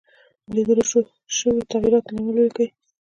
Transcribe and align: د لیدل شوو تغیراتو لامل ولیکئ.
د 0.45 0.47
لیدل 0.55 0.79
شوو 1.37 1.67
تغیراتو 1.71 2.11
لامل 2.15 2.35
ولیکئ. 2.37 2.67